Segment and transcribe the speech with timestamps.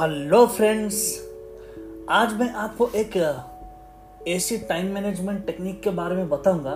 [0.00, 0.96] Hello friends
[2.08, 3.16] आज मैं आपको एक
[4.28, 6.74] ऐसी टाइम मैनेजमेंट टेक्निक के बारे में बताऊँगा,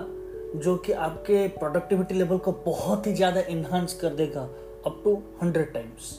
[0.61, 4.43] जो कि आपके प्रोडक्टिविटी लेवल को बहुत ही ज़्यादा इन्हांस कर देगा
[4.87, 6.19] अप टू हंड्रेड टाइम्स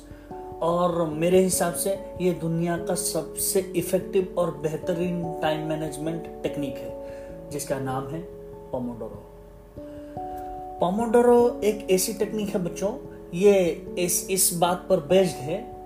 [0.62, 7.50] और मेरे हिसाब से ये दुनिया का सबसे इफ़ेक्टिव और बेहतरीन टाइम मैनेजमेंट टेक्निक है,
[7.50, 8.22] जिसका नाम है
[8.72, 9.24] पोमोडोरो
[10.80, 12.96] पोमोडोरो एक ऐसी टेक्निक है बच्चों.
[13.34, 13.60] ये
[14.00, 15.81] इस इस बात पर बेस्ड है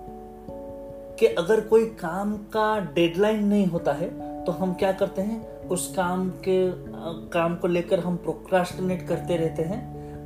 [1.20, 4.08] कि अगर कोई काम का डेडलाइन नहीं होता है
[4.44, 5.68] तो हम क्या करते हैं?
[5.68, 6.58] उस काम के
[7.28, 9.80] काम को लेकर हम प्रोक्रास्टिनेट करते रहते हैं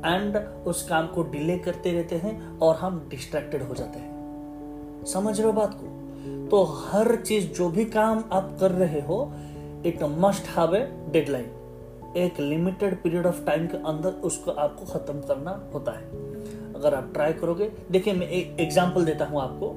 [0.05, 5.37] एंड उस काम को डिले करते रहते हैं और हम डिस्ट्रैक्टेड हो जाते हैं। समझ
[5.37, 5.87] रहे हो बात को?
[6.49, 9.31] तो हर चीज़, जो भी काम आप कर रहे हो
[9.85, 10.81] it must have a
[11.11, 16.05] deadline एक लिमिटेड पीरियड ऑफ़ टाइम के अंदर उसको आपको खत्म करना होता है।
[16.73, 19.69] अगर आप ट्राई करोगे, देखिए मैं एक एग्जांपल देता हूँ आपको।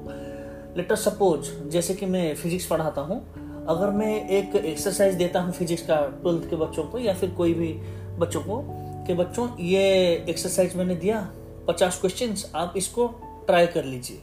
[0.77, 3.19] लेटर सपोज़ जैसे कि मैं फिजिक्स पढ़ाता हूँ,
[3.67, 7.53] अगर मैं एक एक्सरसाइज देता हूँ फिजिक्स का ट्वेल्थ के बच्चों को, या फिर कोई
[7.53, 7.73] भी
[8.17, 8.63] बच्चों को,
[9.07, 9.81] कि बच्चों, ये
[10.29, 11.29] एक्सरसाइज मैंने दिया,
[11.67, 13.07] पचास क्वेश्चन आप इसको
[13.47, 14.21] ट्राई कर लीजिए।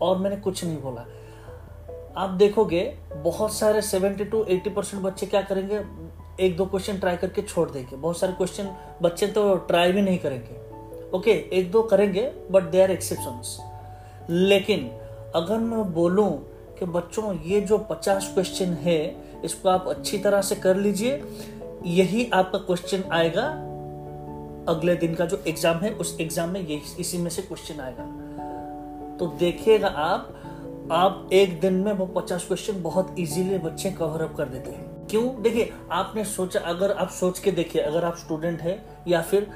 [0.00, 1.06] और मैंने कुछ नहीं बोला।
[2.16, 5.80] आप देखोगे, बहुत सारे सेवेंटी टू एटी परसेंट बच्चे क्या करेंगे,
[6.44, 10.18] एक दो क्वेश्चन ट्राई करके छोड़ देंगे। बहुत सारे क्वेश्चन बच्चे तो ट्राई भी नहीं
[10.18, 10.56] करेंगे।
[11.18, 13.42] ओके एक दो करेंगे बट दे आर एक्सेप्शन
[14.30, 15.01] लेकिन
[15.34, 16.30] अगर मैं बोलूँ
[16.78, 21.22] कि बच्चों, ये जो पचास क्वेश्चन है, इसको आप अच्छी तरह से कर लीजिए।
[21.86, 23.42] यही आपका क्वेश्चन आएगा।
[24.72, 28.04] अगले दिन का जो एग्ज़ाम है, उस एग्ज़ाम में यही, इसी में से क्वेश्चन आएगा।
[29.16, 30.34] तो देखिएगा आप
[30.92, 35.06] आप एक दिन में वो पचास क्वेश्चन बहुत इजीली बच्चे कवर अप कर देते हैं।
[35.06, 35.42] क्यों?
[35.42, 39.50] देखिए, आपने सोचा, अगर आप सोच के देखिए, अगर आप स्टूडेंट है या फिर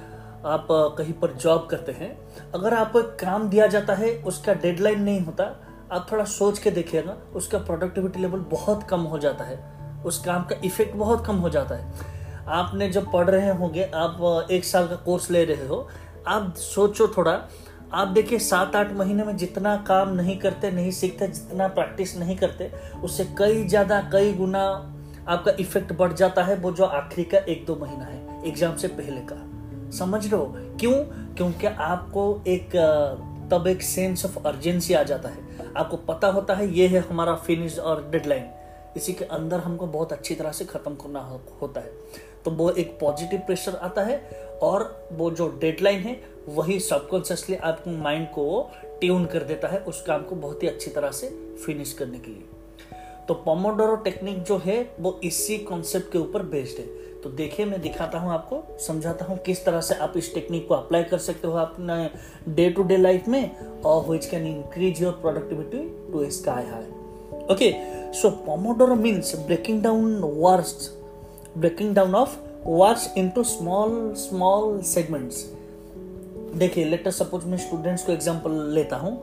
[0.45, 2.19] आप, कहीं पर जॉब करते हैं,
[2.55, 5.45] अगर आपको काम दिया जाता है, उसका डेडलाइन नहीं होता
[5.93, 9.77] आप थोड़ा सोच के देखिएगा, उसका प्रोडक्टिविटी लेवल बहुत कम हो जाता है।
[10.07, 11.93] उस काम का इफ़ेक्ट बहुत कम हो जाता है।
[12.49, 15.89] आपने जब पढ़ रहे होंगे, आप एक साल का कोर्स ले रहे हो,
[16.27, 17.49] आप सोचो थोड़ा,
[17.93, 22.37] आप देखिए सात आठ महीने में जितना काम नहीं करते, नहीं सीखते, जितना प्रैक्टिस नहीं
[22.37, 22.73] करते,
[23.05, 24.93] उससे कई ज़्यादा, कई गुना
[25.29, 28.89] आपका इफ़ेक्ट बढ़ जाता है, वो जो आखिरी का एक दो महीना है एग्ज़ाम से
[28.89, 29.43] पहले का।
[29.91, 30.55] समझ रहे हो?
[30.81, 30.93] क्यों?
[31.35, 32.77] क्योंकि आपको एक
[33.51, 35.46] तब एक सेंस ऑफ़ अर्जेंसी आ जाता है।
[35.77, 38.49] आपको पता होता है, ये है हमारा फिनिश और डेडलाइन
[38.97, 41.21] इसी के अंदर हमको बहुत अच्छी तरह से खत्म करना
[41.63, 41.93] होता है।
[42.45, 44.19] तो वो एक पॉजिटिव प्रेशर आता है
[44.63, 50.03] और वो जो डेडलाइन है, वही सबकॉन्शियसली आपके माइंड को ट्यून कर देता है उस
[50.03, 51.29] काम को बहुत ही अच्छी तरह से
[51.67, 52.45] फिनिश करने के लिए।
[53.29, 57.81] तो पोमोडोरो टेक्निक जो है, वो इसी कॉन्सेप्ट के ऊपर बेस्ड है। तो देखिए, मैं
[57.83, 61.49] दिखाता हूँ आपको, समझाता हूँ किस तरह से आप इस टेक्निक को अप्लाई कर सकते
[61.49, 65.79] हो अपने डे टू डे लाइफ में और which can increase your productivity
[66.13, 66.85] to sky high
[67.55, 67.73] okay
[68.13, 70.91] so pomodoro means breaking down works
[71.59, 75.45] breaking down of works into small small segments
[76.55, 79.19] देखिए लेटर सपोज़ मैं students को example लेता हूँ।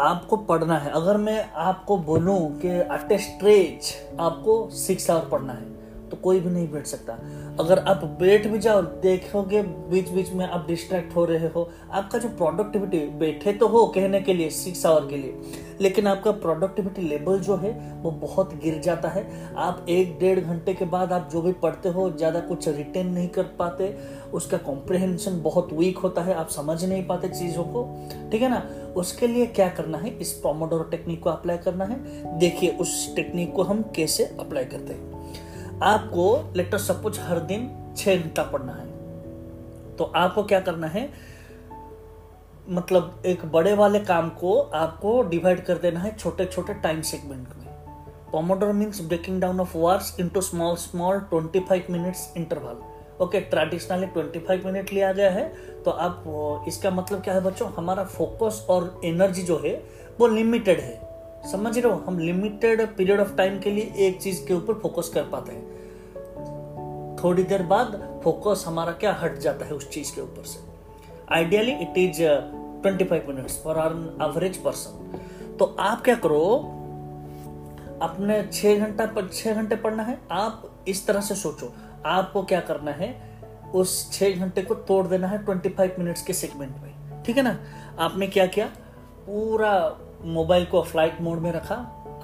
[0.00, 5.78] आपको पढ़ना है। अगर मैं आपको बोलूँ कि अट स्ट्रेच आपको सिक्स आवर पढ़ना है।
[6.10, 7.12] तो कोई भी नहीं बैठ सकता।
[7.60, 12.18] अगर आप बैठ भी जाओ, देखोगे बीच बीच में आप डिस्ट्रैक्ट हो रहे हो। आपका
[12.18, 17.02] जो प्रोडक्टिविटी बैठे तो हो कहने के लिए सिक्स आवर के लिए। लेकिन आपका प्रोडक्टिविटी
[17.02, 17.70] लेवल जो है,
[18.02, 21.88] वो बहुत गिर जाता है। आप एक डेढ़ घंटे के बाद आप जो भी पढ़ते
[21.88, 23.96] हो, ज़्यादा कुछ रिटेन नहीं कर पाते।
[24.32, 27.84] उसका कॉम्प्रिहेंशन बहुत वीक होता है, आप समझ नहीं पाते चीज़ों को।
[28.32, 28.62] ठीक है ना?
[28.96, 30.18] उसके लिए क्या करना है?
[30.18, 34.92] इस प्रोमोडोरो टेक्निक को अप्लाई करना है। देखिए, उस टेक्निक को हम कैसे अप्लाई करते
[34.92, 35.19] हैं।
[35.82, 38.86] आपको लेटर सपोज़ हर दिन छह घंटा पढ़ना है।
[39.96, 41.10] तो आपको क्या करना है?
[42.68, 47.48] मतलब एक बड़े वाले काम को आपको डिवाइड कर देना है छोटे छोटे टाइम सेगमेंट
[47.48, 47.66] में।
[48.32, 52.76] Pomodoro means breaking down of works into small small 25 minutes interval
[53.24, 55.48] okay traditionally 25 minute लिया गया है
[55.84, 56.24] तो आप,
[56.68, 57.70] इसका मतलब क्या है बच्चों?
[57.70, 59.84] हमारा फोकस और एनर्जी जो है,
[60.20, 61.10] वो लिमिटेड है।
[61.52, 61.98] समझ रहे हो?
[61.98, 65.79] हम लिमिटेड पीरियड ऑफ़ टाइम के लिए एक चीज़ के ऊपर फोकस कर पाते हैं।
[67.22, 70.58] थोड़ी देर बाद फोकस हमारा क्या हट जाता है उस चीज़ के ऊपर से।
[71.34, 72.22] Ideally it is
[72.82, 76.42] twenty five minutes for our average person तो आप क्या करो?
[78.02, 81.72] अपने छह घंटा पर, छह घंटे पढ़ना है। आप इस तरह से सोचो।
[82.06, 83.08] आपको क्या करना है?
[83.74, 87.42] उस छह घंटे को तोड़ देना है ट्वेंटी फाइव मिनट्स के सेगमेंट में। ठीक है
[87.42, 87.56] ना?
[87.98, 88.66] आपने क्या किया?
[89.26, 89.72] पूरा
[90.24, 91.74] मोबाइल को फ़्लाइट मोड में रखा।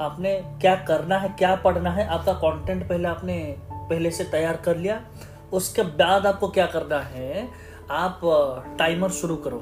[0.01, 2.07] आपने क्या करना है, क्या पढ़ना है?
[2.07, 3.57] आपका कंटेंट पहले आपने
[3.89, 5.01] पहले से तैयार कर लिया।
[5.53, 7.49] उसके बाद आपको क्या करना है,
[7.91, 8.21] आप
[8.79, 9.61] टाइमर शुरू करो।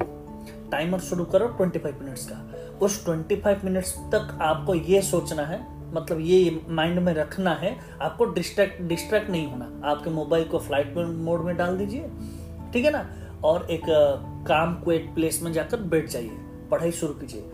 [0.71, 5.63] टाइमर शुरू करो 25 मिनट्स का। उस 25 मिनट्स तक आपको ये सोचना है
[5.93, 10.97] मतलब ये माइंड में रखना है, आपको डिस्ट्रैक्ट डिस्ट्रैक्ट नहीं होना। आपके मोबाइल को फ़्लाइट
[10.97, 12.09] मोड में डाल दीजिए,
[12.73, 13.05] ठीक है ना?
[13.43, 13.81] और एक
[14.47, 16.37] काम को एक प्लेस में जाकर बैठ जाइए,
[16.71, 17.51] पढ़ाई शुरू कीजिए।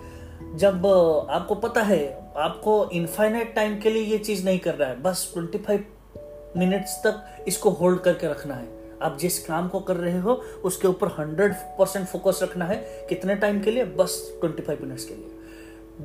[0.56, 0.86] जब
[1.32, 5.32] आपको पता है, आपको इनफाइनाइट टाइम के लिए ये चीज़ नहीं कर रहा है, बस
[5.36, 5.82] 25
[6.58, 8.68] मिनट्स तक इसको होल्ड करके रखना है।
[9.02, 10.34] आप जिस काम को कर रहे हो,
[10.64, 13.86] उसके ऊपर 100 परसेंट फोकस रखना है। कितने टाइम के लिए?
[13.86, 15.30] बस 25 मिनट्स के लिए।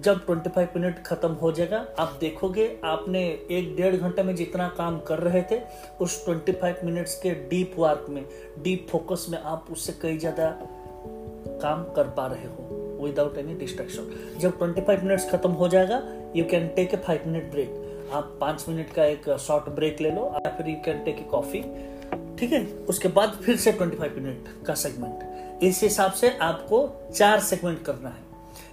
[0.02, 4.98] जब 25 मिनट खत्म हो जाएगा, आप देखोगे आपने एक डेढ़ घंटे में जितना काम
[5.00, 5.60] कर रहे थे,
[6.00, 8.24] उस 25 मिनट्स के डीप वर्क में,
[8.62, 10.50] डीप फोकस में आप उससे कई ज़्यादा
[11.62, 16.02] काम कर पा रहे हो विदाउट एनी डिस्ट्रैक्शन जब 25 मिनट्स खत्म हो जाएगा
[16.36, 20.10] you can take a five minute break आप पाँच मिनट का एक शॉर्ट ब्रेक ले
[20.10, 21.60] लो या फिर you can take a coffee
[22.38, 22.64] ठीक है?
[22.88, 28.08] उसके बाद फिर से 25 मिनट का सेगमेंट इस हिसाब से आपको चार सेगमेंट करना
[28.08, 28.24] है।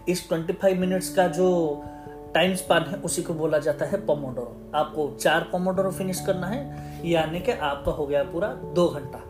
[0.09, 1.83] इस 25 मिनट्स का जो
[2.33, 6.61] टाइम स्पान है, उसी को बोला जाता है पोमोडोरो आपको चार पोमोडोरो फिनिश करना है,
[7.09, 9.21] यानी कि आपका हो गया पूरा दो घंटा।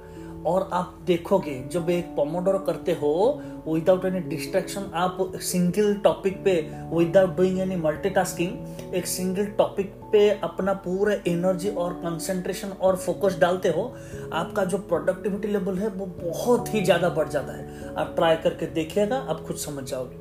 [0.46, 6.54] और आप देखोगे, जब एक पोमोडोरो करते हो विदाउट एनी डिस्ट्रैक्शन आप सिंगल टॉपिक पे
[6.94, 13.38] विदाउट डूइंग एनी मल्टीटास्किंग एक सिंगल टॉपिक पे अपना पूरा एनर्जी और कंसंट्रेशन और फोकस
[13.40, 13.94] डालते हो,
[14.34, 18.66] आपका जो प्रोडक्टिविटी लेवल है, वो बहुत ही ज़्यादा बढ़ जाता है। आप ट्राई करके
[18.66, 20.18] देखिएगा, आप खुद समझ जाओगे।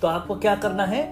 [0.00, 1.04] तो आपको क्या करना है?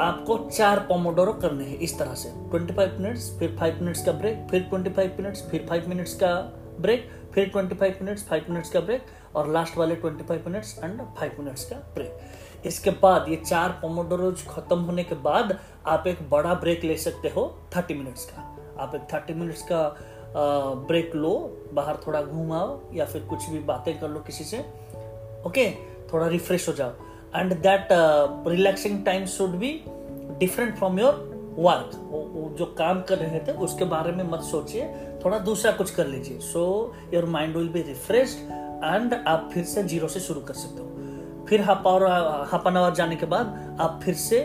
[0.00, 4.46] आपको चार पोमोडोरो करने हैं इस तरह से। 25 मिनट्स फिर 5 मिनट्स का ब्रेक
[4.50, 6.32] फिर 25 मिनट्स फिर 5 मिनट्स का
[6.80, 9.06] ब्रेक फिर 25 मिनट्स 5 मिनट्स का ब्रेक
[9.36, 14.46] और लास्ट वाले 25 मिनट्स एंड 5 मिनट्स का ब्रेक इसके बाद ये चार पोमोडोरोज
[14.48, 17.42] खत्म होने के बाद आप एक बड़ा ब्रेक ले सकते हो
[17.74, 18.42] 30 मिनट्स का।
[18.78, 19.82] आप एक 30 मिनट्स का
[20.88, 21.34] ब्रेक लो,
[21.72, 24.58] बाहर थोड़ा घूमाओ या फिर कुछ भी बातें कर लो किसी से,
[25.46, 25.70] ओके?
[26.12, 26.90] थोड़ा रिफ्रेश हो जाओ।
[27.36, 27.92] And that
[28.48, 31.14] relaxing time should should different from your
[31.58, 31.90] work
[32.58, 34.84] जो काम कर रहे थे, उसके बारे में मत सोचिए।
[35.26, 36.60] थोड़ा दूसरा कुछ कर लीजिए। So
[37.14, 38.38] your mind will be refreshed
[38.84, 42.04] and आप फिर से ज़ीरो से शुरू कर सकते हो। फिर half hour
[42.50, 44.38] half an hour जाने के बाद आप फिर से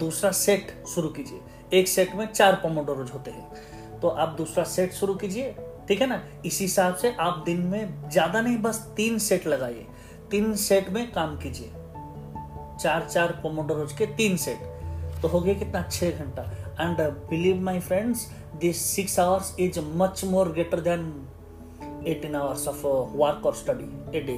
[0.00, 4.92] दूसरा सेट शुरू कीजिए। एक सेट में चार पोमोडोरोज होते हैं। तो आप दूसरा सेट
[4.92, 5.54] शुरू कीजिए,
[5.88, 6.20] ठीक है ना?
[6.46, 9.86] इसी हिसाब से आप दिन में ज़्यादा नहीं, बस तीन सेट लगाइए।
[10.30, 11.70] तीन सेट में काम कीजिए।
[12.82, 14.77] चार चार पोमोडोरोज के तीन सेट
[15.22, 15.82] तो हो गया कितना?
[15.82, 16.42] छह घंटा।
[16.80, 17.00] And
[17.30, 18.26] believe my friends
[18.60, 21.12] this six hours is much more greater than
[22.06, 22.86] eighteen hours of
[23.16, 24.36] work और स्टडी ए डे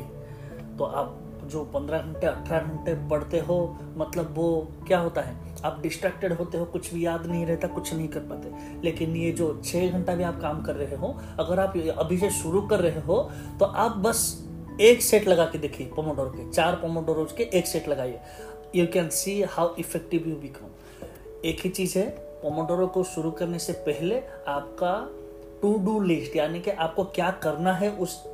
[0.79, 3.57] तो आप जो पंद्रह घंटे, अठारह घंटे पढ़ते हो
[3.97, 5.35] मतलब वो क्या होता है?
[5.65, 8.53] आप डिस्ट्रैक्टेड होते हो, कुछ भी याद नहीं रहता, कुछ नहीं कर पाते।
[8.85, 12.31] लेकिन ये जो छह घंटा भी आप काम कर रहे हो, अगर आप अभी से
[12.33, 13.19] शुरू कर रहे हो
[13.59, 14.23] तो आप बस
[14.81, 18.21] एक सेट लगा के देखिए पोमोडोरो के। चार पोमोडोरोज के एक सेट लगाइए।
[18.75, 20.67] You can see how effective you become
[21.45, 22.11] एक ही चीज़ है
[22.43, 25.11] पोमोडोरो को शुरू करने से पहले आपका
[25.63, 28.25] टू डू लिस्ट यानी कि आपको क्या करना है उस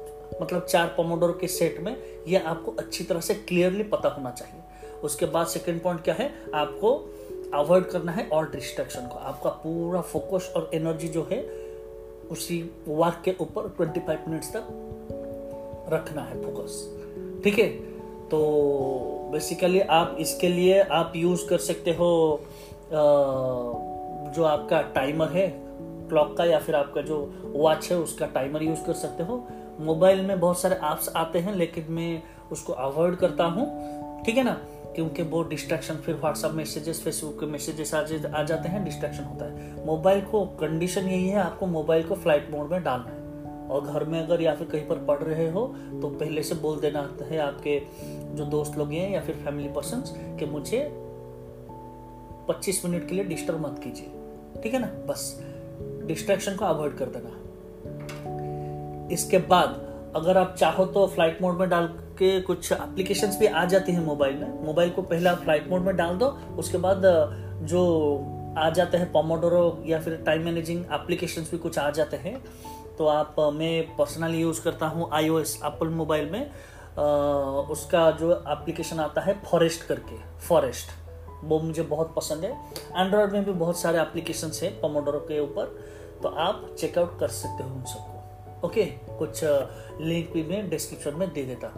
[0.42, 1.96] मतलब चार पोमोडोरो के सेट में,
[2.28, 4.62] यह आपको अच्छी तरह से क्लियरली पता होना चाहिए।
[5.04, 6.34] उसके बाद सेकेंड पॉइंट क्या है?
[6.54, 6.94] आपको
[7.54, 11.42] अवॉइड करना है और डिस्ट्रैक्शन को। आपका पूरा फोकस और एनर्जी जो है,
[12.30, 17.00] उसी वर्क के ऊपर 25 मिनट्स तक रखना है फोकस
[17.44, 17.95] ठीक है?
[18.30, 22.40] तो बेसिकली आप इसके लिए आप यूज़ कर सकते हो
[24.36, 25.46] जो आपका टाइमर है
[26.08, 27.16] क्लॉक का या फिर आपका जो
[27.56, 29.44] वॉच है, उसका टाइमर यूज़ कर सकते हो।
[29.80, 34.44] मोबाइल में बहुत सारे ऐप्स आते हैं, लेकिन मैं उसको अवॉइड करता हूँ। ठीक है
[34.44, 34.52] ना?
[34.94, 38.02] क्योंकि वो डिस्ट्रैक्शन फिर व्हाट्सअप मैसेजेस फेसबुक के मैसेजेस आ
[38.42, 42.70] जाते हैं डिस्ट्रैक्शन होता है। मोबाइल को कंडीशन यही है, आपको मोबाइल को फ़्लाइट मोड
[42.70, 43.25] में डालना है।
[43.70, 45.66] और घर में अगर या फिर कहीं पर पढ़ रहे हो
[46.02, 47.80] तो पहले से बोल देना है आपके
[48.34, 50.02] जो दोस्त लोग हैं या फिर फैमिली पर्सन
[50.38, 50.80] कि मुझे
[52.48, 54.86] 25 मिनट के लिए डिस्टर्ब मत कीजिए। ठीक है ना?
[54.86, 55.40] बस।
[56.06, 57.30] डिस्ट्रैक्शन को अवॉइड कर देना।
[59.12, 59.82] इसके बाद
[60.16, 64.04] अगर आप चाहो तो फ़्लाइट मोड में डाल के कुछ एप्लीकेशन भी आ जाती हैं
[64.04, 66.26] मोबाइल में। मोबाइल को पहले आप फ़्लाइट मोड में डाल दो,
[66.58, 67.02] उसके बाद,
[67.62, 67.82] जो
[68.58, 72.44] आ जाते हैं पोमोडोरो या फिर टाइम मैनेजिंग एप्लीकेशन भी कुछ आ जाते हैं।
[72.98, 76.50] तो आप मैं पर्सनली यूज़ करता हूँ I O S Apple mobile में
[76.98, 77.02] आ,
[77.72, 80.90] उसका जो एप्लीकेशन आता है फॉरेस्ट करके फॉरेस्ट
[81.44, 82.50] वो मुझे बहुत पसंद है।
[82.96, 85.64] एंड्रॉयड में भी बहुत सारे एप्लीकेशन है पोमोडोरो के ऊपर।
[86.22, 88.84] तो आप चेकआउट कर सकते हो उन सबको। ओके
[89.18, 89.40] कुछ
[90.00, 91.68] लिंक भी मैं डिस्क्रिप्शन में दे देता।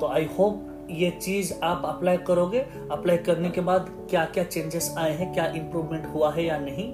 [0.00, 2.60] तो आई होप ये चीज़ आप अप्लाई करोगे।
[2.90, 6.92] अप्लाई करने के बाद क्या क्या चेंजेस आए हैं क्या इंप्रूवमेंट हुआ है या नहीं?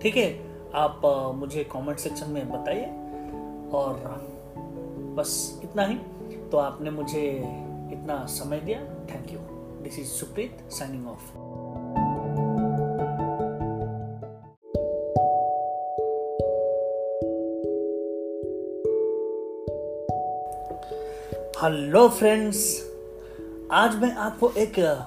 [0.00, 0.51] ठीक है?
[0.74, 1.00] आप
[1.36, 2.84] मुझे कमेंट सेक्शन में बताइए।
[3.72, 3.94] और
[5.16, 5.94] बस इतना ही।
[6.52, 7.38] तो आपने मुझे
[7.92, 9.38] इतना समय दिया। Thank you
[9.82, 11.36] this is Supreet signing off
[21.64, 22.90] hello friends
[23.72, 25.06] आज मैं आपको एक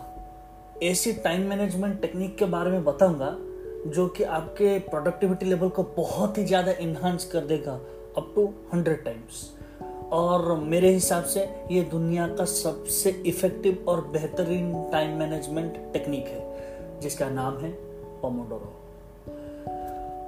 [0.84, 3.38] ऐसी टाइम मैनेजमेंट टेक्निक के बारे में बताऊँगा।
[3.86, 7.74] जो कि आपके प्रोडक्टिविटी लेवल को बहुत ही ज़्यादा इन्हांस कर देगा
[8.18, 9.52] अप टू हंड्रेड टाइम्स
[10.12, 11.40] और मेरे हिसाब से
[11.72, 16.42] ये दुनिया का सबसे इफ़ेक्टिव और बेहतरीन टाइम मैनेजमेंट टेक्निक है,
[17.00, 17.72] जिसका नाम है
[18.22, 18.74] पोमोडोरो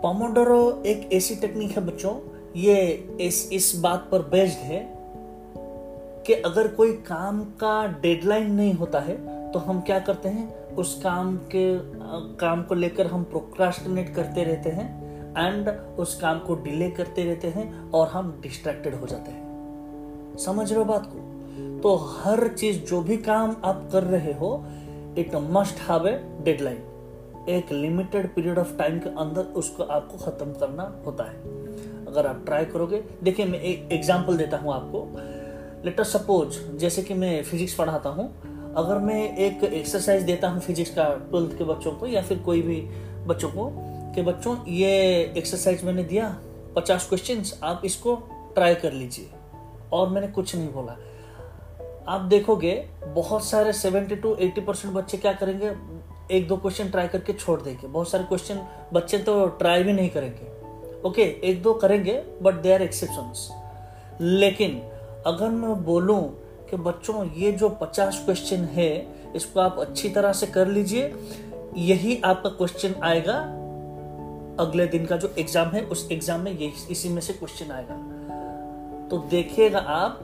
[0.02, 2.16] पोमोडोरो एक ऐसी टेक्निक है बच्चों,
[2.56, 2.76] ये
[3.22, 4.98] इस इस बात पर बेस्ड है
[6.28, 9.18] कि अगर कोई काम का डेडलाइन नहीं होता है
[9.52, 10.67] तो हम क्या करते हैं?
[10.78, 11.66] उस काम के
[12.38, 14.88] काम को लेकर हम प्रोक्रास्टिनेट करते रहते हैं
[15.38, 15.70] एंड
[16.00, 20.80] उस काम को डिले करते रहते हैं और हम डिस्ट्रैक्टेड हो जाते हैं। समझ रहे
[20.80, 21.24] हो बात को?
[21.80, 24.66] तो हर चीज़, जो भी काम आप कर रहे हो
[25.18, 30.54] it must have a deadline एक लिमिटेड पीरियड ऑफ़ टाइम के अंदर उसको आपको खत्म
[30.54, 31.38] करना होता है।
[32.06, 35.08] अगर आप ट्राई करोगे, देखिए मैं एक एग्जांपल देता हूँ आपको।
[35.86, 38.32] लेटर सपोज़ जैसे कि मैं फिजिक्स पढ़ाता हूँ
[38.78, 42.62] अगर मैं एक एक्सरसाइज देता हूँ फिजिक्स का ट्वेल्थ के बच्चों को या फिर कोई
[42.62, 42.82] भी
[43.26, 43.72] बच्चों को
[44.16, 46.40] कि बच्चों, ये एक्सरसाइज मैंने दिया,
[46.76, 48.16] पचास क्वेश्चन आप इसको
[48.56, 49.30] ट्राई कर लीजिए।
[49.94, 50.98] और मैंने कुछ नहीं बोला।
[52.08, 55.72] आप देखोगे, बहुत सारे सेवेंटी टू एट्टी परसेंट बच्चे क्या करेंगे?
[56.32, 58.62] एक दो क्वेश्चन ट्राई करके छोड़ देंगे। बहुत सारे क्वेश्चन
[58.94, 60.48] बच्चे तो ट्राई भी नहीं करेंगे।
[61.10, 63.34] ओके एक दो करेंगे बट दे आर एक्सेप्शन
[64.22, 64.82] लेकिन,
[65.26, 70.48] अगर मैं बोलूँ कि बच्चों, ये जो पचास क्वेश्चन है, इसको आप अच्छी तरह से
[70.48, 71.14] कर लीजिए।
[71.76, 73.34] यही आपका क्वेश्चन आएगा।
[74.60, 77.96] अगले दिन का जो एग्ज़ाम है, उस एग्ज़ाम में यही, इसी में से क्वेश्चन आएगा।
[79.08, 80.24] तो देखिएगा आप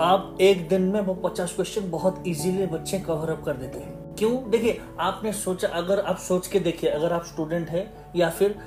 [0.00, 4.14] आप एक दिन में वो पचास क्वेश्चन बहुत इजीली बच्चे कवर अप कर देते हैं।
[4.14, 4.50] क्यों?
[4.50, 8.58] देखिए, आपने सोचा, अगर आप सोच के देखिए, अगर आप स्टूडेंट है, या फिर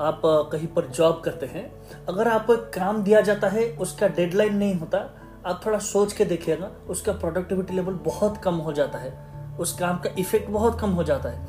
[0.00, 1.72] आप कहीं पर जॉब करते हैं,
[2.08, 4.98] अगर आपको काम दिया जाता है, उसका डेडलाइन नहीं होता
[5.46, 9.98] आप थोड़ा सोच के देखिएगा, उसका प्रोडक्टिविटी लेवल बहुत कम हो जाता है। उस काम
[9.98, 11.46] का इफ़ेक्ट बहुत कम हो जाता है।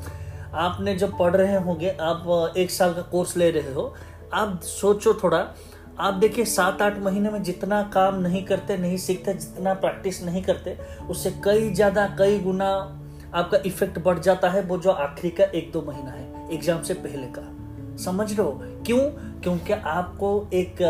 [0.54, 3.94] आपने जब पढ़ रहे होंगे, आप एक साल का कोर्स ले रहे हो,
[4.34, 5.46] आप सोचो थोड़ा,
[5.98, 10.42] आप देखिए सात आठ महीने में जितना काम नहीं करते, नहीं सीखते, जितना प्रैक्टिस नहीं
[10.42, 10.78] करते,
[11.10, 12.70] उससे कई ज़्यादा, कई गुना
[13.34, 16.94] आपका इफ़ेक्ट बढ़ जाता है, वो जो आखिरी का एक दो महीना है एग्ज़ाम से
[16.94, 18.62] पहले का। समझ हो?
[18.86, 19.00] क्यों?
[19.40, 20.82] क्योंकि आपको एक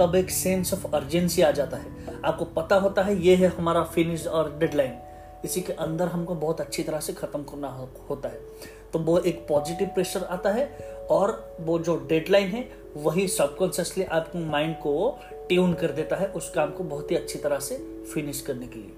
[0.00, 3.82] तब एक सेंस ऑफ़ अर्जेंसी आ जाता है। आपको पता होता है, ये है हमारा
[3.84, 4.98] फिनिश और डेडलाइन
[5.44, 7.68] इसी के अंदर हमको बहुत अच्छी तरह से खत्म करना
[8.10, 8.40] होता है।
[8.92, 10.66] तो वो एक पॉजिटिव प्रेशर आता है
[11.10, 16.50] और वो जो डेडलाइन है, वही सबकॉन्शियसली आपके माइंड को ट्यून कर देता है, उस
[16.50, 17.76] काम को बहुत ही अच्छी तरह से
[18.14, 18.92] फिनिश करने के लिए।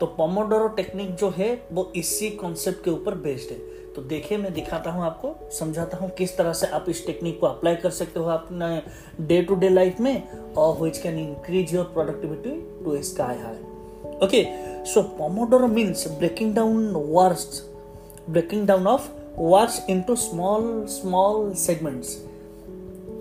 [0.00, 4.52] तो पोमोडोरो टेक्निक जो है, वो इसी कॉन्सेप्ट के ऊपर बेस्ड है। तो देखिए, मैं
[4.54, 8.20] दिखाता हूँ आपको, समझाता हूँ किस तरह से आप इस टेक्निक को अप्लाई कर सकते
[8.20, 8.82] हो अपने
[9.26, 12.50] डे टू डे लाइफ में और which can increase your productivity
[12.84, 13.54] to sky high
[14.26, 14.44] okay
[14.84, 17.68] so pomodoro means breaking down works
[18.30, 19.08] breaking down of
[19.38, 22.24] works into small small segments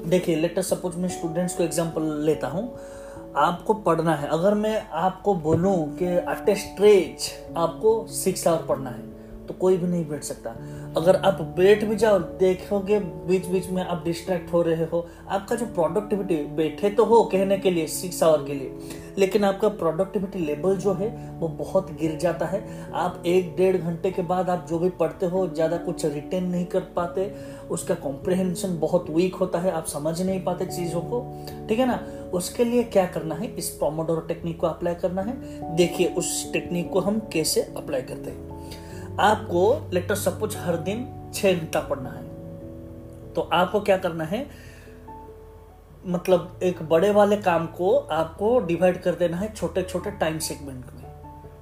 [0.07, 2.79] देखिए लेटर सपोज़ मैं students को example लेता हूँ।
[3.35, 9.20] आपको पढ़ना है। अगर मैं आपको बोलूँ कि एट स्ट्रेच आपको सिक्स आवर पढ़ना है।
[9.51, 10.49] तो कोई भी नहीं बैठ सकता।
[10.97, 15.55] अगर आप बैठ भी जाओ, देखोगे बीच बीच में आप डिस्ट्रैक्ट हो रहे हो। आपका
[15.55, 20.39] जो प्रोडक्टिविटी बैठे तो हो कहने के लिए सिक्स आवर के लिए। लेकिन आपका प्रोडक्टिविटी
[20.39, 24.65] लेवल जो है, वो बहुत गिर जाता है। आप एक डेढ़ घंटे के बाद आप
[24.69, 27.33] जो भी पढ़ते हो, ज़्यादा कुछ रिटेन नहीं कर पाते।
[27.71, 31.21] उसका कॉम्प्रिहेंशन बहुत वीक होता है, आप समझ नहीं पाते चीज़ों को।
[31.69, 31.99] ठीक है ना?
[32.33, 33.53] उसके लिए क्या करना है?
[33.55, 38.29] इस प्रोमोडोरो टेक्निक को अप्लाई करना है। देखिए, उस टेक्निक को हम कैसे अप्लाई करते
[38.29, 38.50] हैं।
[39.19, 42.23] आपको लेटर सपोज़ हर दिन छह घंटा पढ़ना है।
[43.33, 44.49] तो आपको क्या करना है?
[46.07, 50.85] मतलब एक बड़े वाले काम को आपको डिवाइड कर देना है छोटे छोटे टाइम सेगमेंट
[50.85, 51.11] में।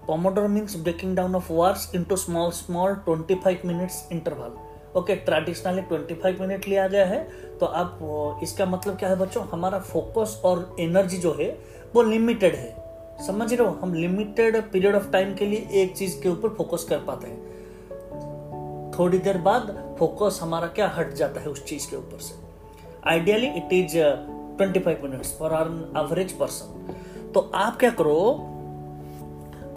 [0.07, 4.51] Pomodoro means breaking down of works into small small 25 minutes interval
[4.99, 7.23] okay traditionally 25 minute लिया गया है
[7.57, 7.99] तो आप,
[8.43, 9.45] इसका मतलब क्या है बच्चों?
[9.47, 11.59] हमारा फोकस और एनर्जी जो है,
[11.95, 12.78] वो लिमिटेड है।
[13.27, 13.73] समझ रहे हो?
[13.73, 17.37] हम लिमिटेड पीरियड ऑफ़ टाइम के लिए एक चीज़ के ऊपर फोकस कर पाते हैं।
[18.99, 22.35] थोड़ी देर बाद फोकस हमारा क्या हट जाता है उस चीज़ के ऊपर से।
[23.09, 23.97] Ideally it is
[24.57, 26.93] twenty five minutes for our average person
[27.33, 28.31] तो आप क्या करो?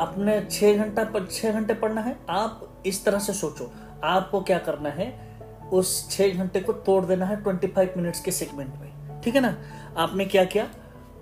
[0.01, 3.71] अपने छह घंटा पर छह घंटे पढ़ना है। आप इस तरह से सोचो।
[4.05, 5.37] आपको क्या करना है?
[5.73, 9.41] उस छह घंटे को तोड़ देना है ट्वेंटी फाइव मिनट्स के सेगमेंट में। ठीक है
[9.41, 9.57] ना?
[9.97, 10.65] आपने क्या किया?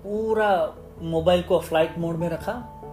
[0.03, 2.51] पूरा मोबाइल को फ़्लाइट मोड में रखा।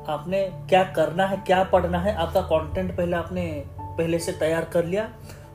[0.09, 4.85] आपने क्या करना है, क्या पढ़ना है, आपका कंटेंट पहले आपने पहले से तैयार कर
[4.85, 5.09] लिया।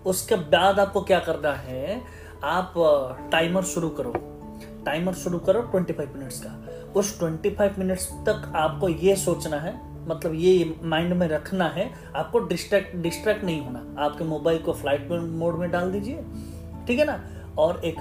[0.05, 2.01] उसके बाद आपको क्या करना है,
[2.43, 2.73] आप
[3.31, 4.13] टाइमर शुरू करो।
[4.85, 10.33] टाइमर शुरू करो 25 मिनट्स का। उस 25 मिनट्स तक आपको ये सोचना है मतलब
[10.35, 15.55] ये माइंड में रखना है, आपको डिस्ट्रैक्ट डिस्ट्रैक्ट नहीं होना। आपके मोबाइल को फ़्लाइट मोड
[15.55, 16.23] में डाल दीजिए,
[16.87, 17.19] ठीक है ना?
[17.57, 17.99] और एक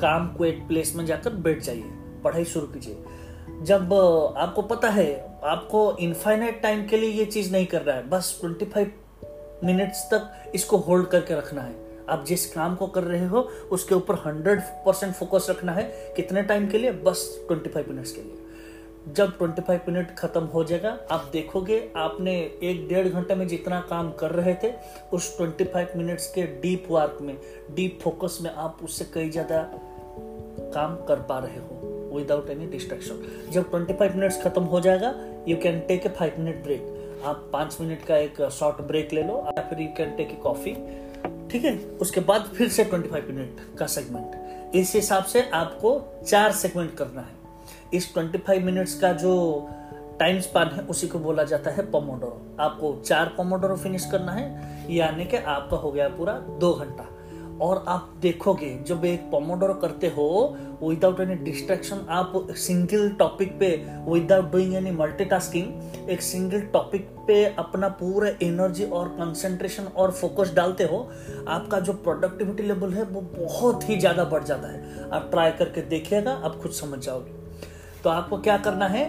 [0.00, 1.90] काम क्वेट प्लेस में जाकर बैठ जाइए।
[2.24, 3.04] पढ़ाई शुरू कीजिए।
[3.62, 3.92] जब
[4.36, 8.40] आपको पता है, आपको इनफाइनाइट टाइम के लिए ये चीज़ नहीं कर रहा है, बस
[8.44, 8.88] 25
[9.64, 11.74] मिनट्स तक इसको होल्ड करके रखना है।
[12.08, 13.40] आप जिस काम को कर रहे हो,
[13.72, 15.84] उसके ऊपर 100 परसेंट फोकस रखना है,
[16.16, 16.92] कितने टाइम के लिए?
[16.92, 18.38] बस 25 मिनट्स के लिए।
[19.08, 24.12] जब 25 मिनट खत्म हो जाएगा, आप देखोगे, आपने एक डेढ़ घंटे में जितना काम
[24.12, 24.72] कर रहे थे,
[25.12, 27.38] उस 25 मिनट्स के डीप वर्क में
[27.70, 29.62] डीप फोकस में आप उससे कई ज़्यादा
[30.74, 31.81] काम कर पा रहे हो।
[32.14, 35.14] विदाउट एनी डिस्ट्रैक्शन जब 25 मिनट्स खत्म हो जाएगा
[35.48, 39.22] you can take a five minute break आप पाँच मिनट का एक शॉर्ट ब्रेक ले
[39.22, 40.72] लो, या फिर you can take a coffee
[41.50, 41.76] ठीक है?
[42.00, 47.20] उसके बाद फिर से 25 मिनट का सेगमेंट इस हिसाब से आपको चार सेगमेंट करना
[47.20, 47.40] है.
[47.94, 49.34] इस 25 मिनट्स का जो
[50.20, 54.44] टाइम स्पान है, उसी को बोला जाता है पोमोडोरो आपको चार पोमोडोरो फिनिश करना है,
[54.90, 57.08] यानी कि आपका हो गया पूरा दो घंटा.
[57.62, 63.68] और आप देखोगे, जब एक पोमोडोरो करते हो विदाउट एनी डिस्ट्रैक्शन आप सिंगल टॉपिक पे
[64.08, 70.52] विदाउट डूइंग एनी मल्टीटास्किंग एक सिंगल टॉपिक पे अपना पूरा एनर्जी और कंसंट्रेशन और फोकस
[70.54, 70.98] डालते हो,
[71.48, 75.82] आपका जो प्रोडक्टिविटी लेवल है, वो बहुत ही ज़्यादा बढ़ जाता है। आप ट्राई करके
[75.88, 77.40] देखिएगा, आप खुद समझ जाओगे।
[78.04, 79.04] तो आपको क्या करना है?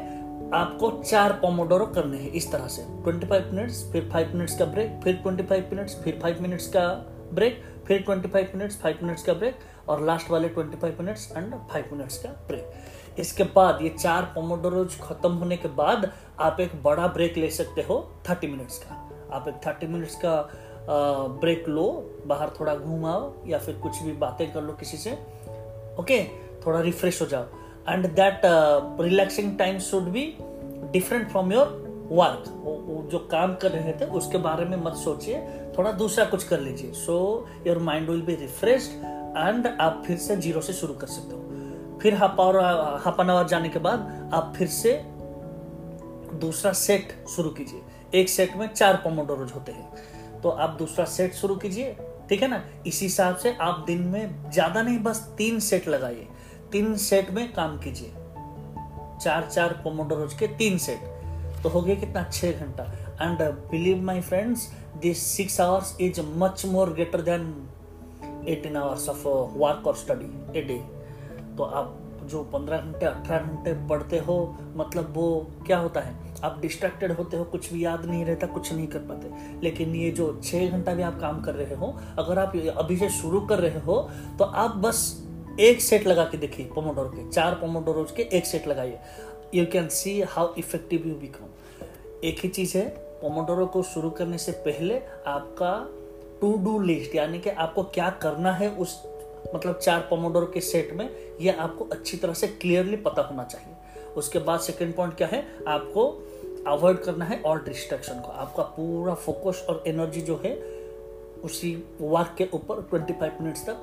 [0.54, 5.00] आपको चार पोमोडोरो करने हैं इस तरह से। 25 मिनट्स फिर 5 मिनट्स का ब्रेक
[5.04, 6.88] फिर 25 मिनट्स फिर 5 मिनट्स का
[7.34, 9.60] ब्रेक फिर 25 मिनट्स 5 मिनट्स का ब्रेक
[9.90, 15.00] और लास्ट वाले 25 मिनट्स एंड 5 मिनट्स का ब्रेक इसके बाद ये चार पोमोडोरोज
[15.02, 17.98] खत्म होने के बाद आप एक बड़ा ब्रेक ले सकते हो
[18.30, 18.96] 30 मिनट्स का।
[19.34, 20.36] आप एक 30 मिनट्स का
[21.42, 21.86] ब्रेक लो,
[22.28, 25.12] बाहर थोड़ा घूमाओ या फिर कुछ भी बातें कर लो किसी से
[26.00, 26.24] ओके
[26.66, 27.46] थोड़ा रिफ्रेश हो जाओ।
[27.90, 28.42] And that
[29.02, 30.26] relaxing time should be
[30.92, 31.83] different from your
[32.14, 32.44] work
[33.12, 35.40] जो काम कर रहे थे, उसके बारे में मत सोचिए,
[35.78, 37.16] थोड़ा दूसरा कुछ कर लीजिए। So
[37.68, 38.92] your mind will be refreshed
[39.38, 42.58] and आप फिर से ज़ीरो से शुरू कर सकते हो। फिर half hour
[43.06, 44.94] half an hour जाने के बाद आप फिर से
[46.36, 51.34] दूसरा सेट शुरू कीजिए। एक सेट में चार पोमोडोरोज होते हैं। तो आप दूसरा सेट
[51.34, 51.96] शुरू कीजिए,
[52.30, 52.62] ठीक है ना?
[52.88, 56.28] इसी हिसाब से आप दिन में ज़्यादा नहीं, बस तीन सेट लगाइए।
[56.72, 58.12] तीन सेट में काम कीजिए।
[59.22, 61.12] चार चार पोमोडोरोज के तीन सेट
[61.64, 62.24] तो हो गया कितना?
[62.24, 62.84] छह घंटा।
[63.22, 64.68] And believe my friends
[65.02, 67.44] this six hours is much more greater than
[68.48, 70.82] eighteen hours of work और स्टडी ए डे
[71.58, 74.36] तो आप जो पंद्रह घंटे, अठारह घंटे पढ़ते हो
[74.78, 75.26] मतलब वो
[75.66, 76.14] क्या होता है?
[76.44, 80.12] आप डिस्ट्रैक्टेड होते हो, कुछ भी याद नहीं रहता, कुछ नहीं कर पाते। लेकिन ये
[80.12, 83.60] जो छह घंटा भी आप काम कर रहे हो, अगर आप अभी से शुरू कर
[83.60, 84.02] रहे हो
[84.40, 85.04] तो आप बस
[85.60, 89.00] एक सेट लगा के देखिए पोमोडोरो के। चार पोमोडोरोज के एक सेट लगाइए।
[89.56, 91.53] You can see how effective you become
[92.24, 92.90] एक ही चीज़ है
[93.22, 95.90] पोमोडोरो को शुरू करने से पहले आपका
[96.42, 99.04] टू डू लिस्ट यानी कि आपको क्या करना है उस
[99.56, 101.10] मतलब चार पोमोडोरो के सेट में
[101.42, 103.74] यह आपको अच्छी तरह से क्लियरली पता होना चाहिए।
[104.18, 105.46] उसके बाद सेकेंड पॉइंट क्या है?
[105.68, 106.28] आपको
[106.68, 110.56] अवॉइड करना है और डिस्ट्रैक्शन को। आपका पूरा फोकस और एनर्जी जो है,
[111.44, 113.82] उसी वर्क के ऊपर 25 मिनट्स तक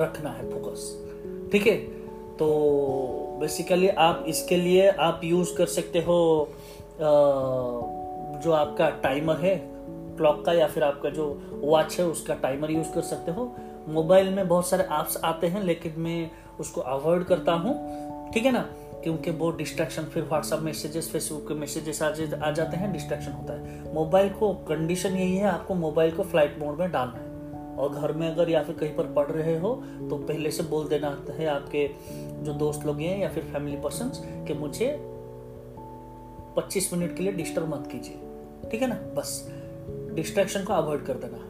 [0.00, 1.06] रखना है फोकस
[1.52, 1.76] ठीक है?
[2.36, 2.46] तो
[3.40, 6.48] बेसिकली आप इसके लिए आप यूज़ कर सकते हो
[7.00, 9.56] जो आपका टाइमर है
[10.16, 13.56] क्लॉक का या फिर आपका जो वॉच है, उसका टाइमर यूज़ कर सकते हो।
[13.88, 16.30] मोबाइल में बहुत सारे ऐप्स आते हैं, लेकिन मैं
[16.60, 17.74] उसको अवॉइड करता हूँ।
[18.32, 18.66] ठीक है ना?
[19.02, 23.94] क्योंकि वो डिस्ट्रैक्शन फिर व्हाट्सअप मैसेजेस फेसबुक के मैसेजेस आ जाते हैं डिस्ट्रैक्शन होता है।
[23.94, 27.26] मोबाइल को कंडीशन यही है, आपको मोबाइल को फ़्लाइट मोड में डालना है।
[27.76, 29.74] और घर में अगर या फिर कहीं पर पढ़ रहे हो
[30.10, 31.88] तो पहले से बोल देना है आपके
[32.44, 34.10] जो दोस्त लोग हैं या फिर फैमिली पर्सन
[34.46, 34.88] कि मुझे
[36.58, 38.94] 25 मिनट के लिए डिस्टर्ब मत कीजिए। ठीक है ना?
[39.16, 39.48] बस।
[40.14, 41.44] डिस्ट्रैक्शन को अवॉइड कर देना।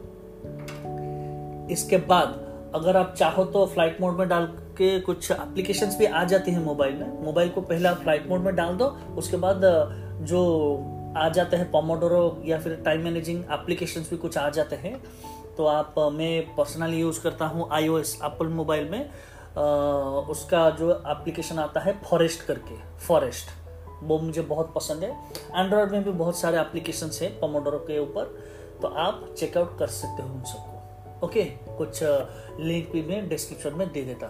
[1.73, 2.45] इसके बाद
[2.75, 4.45] अगर आप चाहो तो फ़्लाइट मोड में डाल
[4.77, 8.39] के कुछ एप्लीकेशंस भी आ जाती हैं मोबाइल में। मोबाइल को पहले आप फ़्लाइट मोड
[8.39, 8.85] में डाल दो।
[9.17, 9.61] उसके बाद
[10.21, 10.41] जो
[11.17, 15.01] आ जाते हैं पोमोडोरो या फिर टाइम मैनेजिंग एप्लीकेशंस भी कुछ आ जाते हैं।
[15.57, 19.09] तो आप मैं पर्सनली यूज़ करता हूँ आई एप्पल मोबाइल में।
[19.57, 19.61] आ,
[20.31, 22.75] उसका जो एप्लीकेशन आता है फॉरेस्ट करके।
[23.07, 23.49] फॉरेस्ट
[24.03, 25.11] वो मुझे बहुत पसंद है।
[25.55, 28.23] एंड्रॉयड में भी बहुत सारे एप्लीकेशन है पोमोडोरो के ऊपर
[28.81, 31.43] तो आप चेकआउट कर सकते हो उन सबको। ओके
[31.77, 31.99] कुछ
[32.59, 34.27] लिंक भी मैं डिस्क्रिप्शन में दे देता।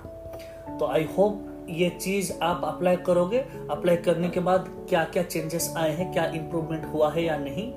[0.80, 5.74] तो आई होप ये चीज़ आप अप्लाई करोगे। अप्लाई करने के बाद क्या क्या चेंजेस
[5.78, 7.74] आए हैं, क्या इंप्रूवमेंट हुआ है या नहीं,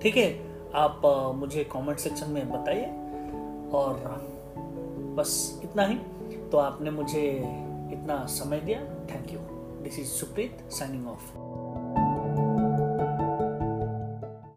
[0.00, 0.28] ठीक है?
[0.74, 1.02] आप
[1.36, 2.86] मुझे कमेंट सेक्शन में बताइए।
[3.72, 3.94] और,
[5.16, 5.94] बस इतना ही।
[6.52, 7.30] तो आपने मुझे
[7.92, 9.55] इतना समय दिया। Thank you
[9.86, 11.32] this is Supreet signing off